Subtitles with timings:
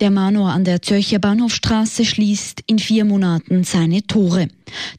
[0.00, 4.46] Der Manor an der Zürcher Bahnhofstraße schließt in vier Monaten seine Tore.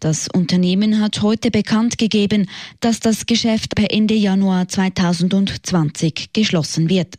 [0.01, 2.49] Das Unternehmen hat heute bekannt gegeben,
[2.81, 7.15] dass das Geschäft per Ende Januar 2020 geschlossen wird.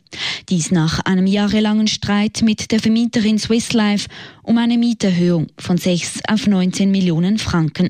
[0.49, 4.07] Dies nach einem jahrelangen Streit mit der Vermieterin Swiss Life
[4.43, 7.89] um eine Mieterhöhung von 6 auf 19 Millionen Franken.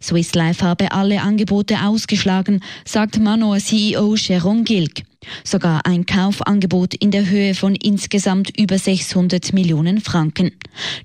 [0.00, 5.02] Swiss Life habe alle Angebote ausgeschlagen, sagt Manor CEO Sharon Gilg.
[5.44, 10.52] Sogar ein Kaufangebot in der Höhe von insgesamt über 600 Millionen Franken.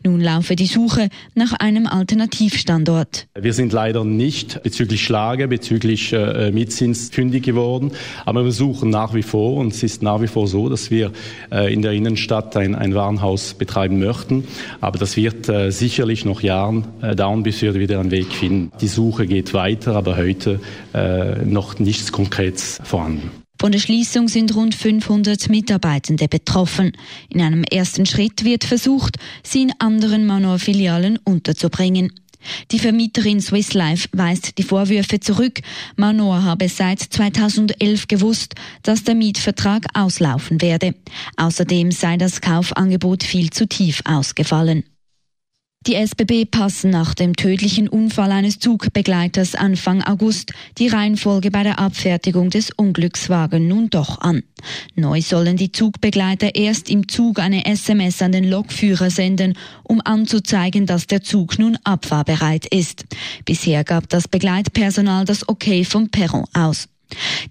[0.03, 3.27] Nun laufe die Suche nach einem Alternativstandort.
[3.39, 7.91] Wir sind leider nicht bezüglich Schlage, bezüglich äh, Mietzins fündig geworden,
[8.25, 11.11] aber wir suchen nach wie vor und es ist nach wie vor so, dass wir
[11.51, 14.45] äh, in der Innenstadt ein, ein Warenhaus betreiben möchten,
[14.81, 18.71] aber das wird äh, sicherlich noch Jahren äh, dauern, bis wir wieder einen Weg finden.
[18.81, 20.59] Die Suche geht weiter, aber heute
[20.93, 23.31] äh, noch nichts Konkretes vorhanden.
[23.59, 26.93] Von der Schließung sind rund 500 Mitarbeitende betroffen.
[27.27, 32.13] In einem ersten Schritt wird versucht, sie in anderen Manor-Filialen unterzubringen.
[32.71, 35.59] Die Vermieterin Swiss Life weist die Vorwürfe zurück.
[35.97, 40.95] Manor habe seit 2011 gewusst, dass der Mietvertrag auslaufen werde.
[41.35, 44.85] Außerdem sei das Kaufangebot viel zu tief ausgefallen.
[45.87, 51.79] Die SBB passen nach dem tödlichen Unfall eines Zugbegleiters Anfang August die Reihenfolge bei der
[51.79, 54.43] Abfertigung des Unglückswagen nun doch an.
[54.95, 60.85] Neu sollen die Zugbegleiter erst im Zug eine SMS an den Lokführer senden, um anzuzeigen,
[60.85, 63.05] dass der Zug nun abfahrbereit ist.
[63.45, 66.89] Bisher gab das Begleitpersonal das Okay vom Perron aus.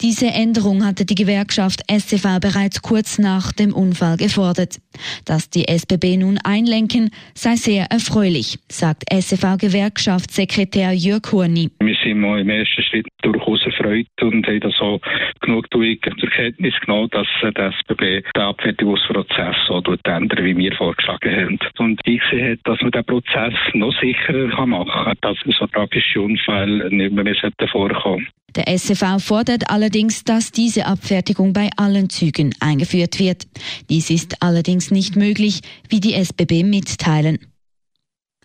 [0.01, 4.79] Diese Änderung hatte die Gewerkschaft SCV bereits kurz nach dem Unfall gefordert.
[5.25, 11.71] Dass die SBB nun einlenken, sei sehr erfreulich, sagt SCV-Gewerkschaftssekretär Jörg Horni.
[11.81, 15.01] Wir sind mal im ersten Schritt durchaus erfreut und haben das auch
[15.41, 21.59] genugtuig zur Kenntnis genommen, dass der SBB den Abfertigungsprozess so ändern, wie wir vorgeschlagen haben.
[21.79, 26.89] Und ich sehe, dass man den Prozess noch sicherer machen kann, dass so tragische Unfälle
[26.91, 28.27] nicht mehr vorkommen
[28.57, 33.47] der SCV fordert allerdings, dass diese Abfertigung bei allen Zügen eingeführt wird.
[33.89, 37.39] Dies ist allerdings nicht möglich, wie die SBB mitteilen.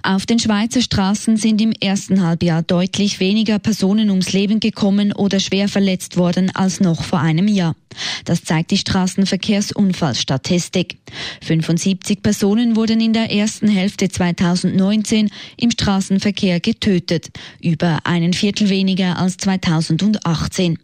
[0.05, 5.39] Auf den Schweizer Straßen sind im ersten Halbjahr deutlich weniger Personen ums Leben gekommen oder
[5.39, 7.77] schwer verletzt worden als noch vor einem Jahr.
[8.25, 10.97] Das zeigt die Straßenverkehrsunfallstatistik.
[11.41, 17.29] 75 Personen wurden in der ersten Hälfte 2019 im Straßenverkehr getötet,
[17.61, 20.79] über einen Viertel weniger als 2018.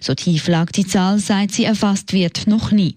[0.00, 2.96] So tief lag die Zahl, seit sie erfasst wird, noch nie.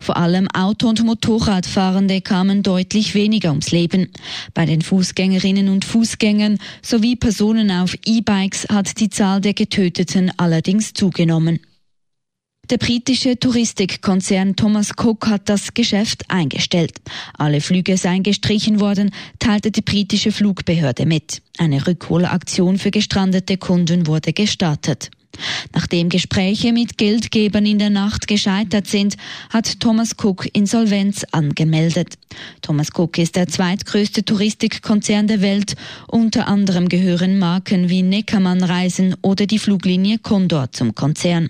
[0.00, 4.10] Vor allem Auto- und Motorradfahrende kamen deutlich weniger ums Leben.
[4.54, 10.92] Bei den Fußgängerinnen und Fußgängern sowie Personen auf E-Bikes hat die Zahl der Getöteten allerdings
[10.92, 11.60] zugenommen.
[12.70, 16.98] Der britische Touristikkonzern Thomas Cook hat das Geschäft eingestellt.
[17.32, 21.40] Alle Flüge seien gestrichen worden, teilte die britische Flugbehörde mit.
[21.56, 25.10] Eine Rückholaktion für gestrandete Kunden wurde gestartet.
[25.74, 29.16] Nachdem Gespräche mit Geldgebern in der Nacht gescheitert sind,
[29.50, 32.14] hat Thomas Cook Insolvenz angemeldet.
[32.62, 35.74] Thomas Cook ist der zweitgrößte Touristikkonzern der Welt.
[36.06, 41.48] Unter anderem gehören Marken wie Neckermann Reisen oder die Fluglinie Condor zum Konzern.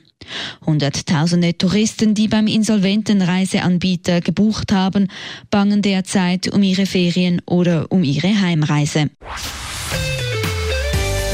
[0.66, 5.08] Hunderttausende Touristen, die beim insolventen Reiseanbieter gebucht haben,
[5.50, 9.10] bangen derzeit um ihre Ferien oder um ihre Heimreise.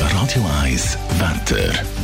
[0.00, 1.84] Radio 1 Wetter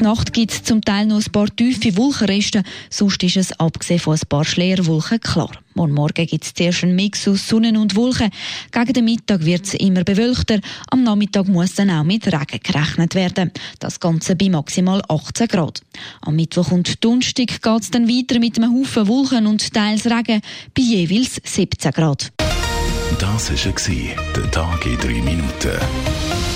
[0.00, 4.14] Nacht gibt es zum Teil noch ein paar tiefe Wolkenreste, sonst ist es abgesehen von
[4.14, 5.50] ein paar Schleierwolken klar.
[5.74, 8.30] Morgen Morgen gibt es zuerst einen Mix aus Sonne und Wolken.
[8.72, 10.60] Gegen den Mittag wird es immer bewölkter.
[10.90, 13.52] Am Nachmittag muss dann auch mit Regen gerechnet werden.
[13.78, 15.80] Das Ganze bei maximal 18 Grad.
[16.22, 20.40] Am Mittwoch und Donnerstag geht es dann weiter mit einem Haufen Wolken und teils Regen
[20.74, 22.32] bei jeweils 17 Grad.
[23.18, 26.55] Das war der Tag in drei Minuten.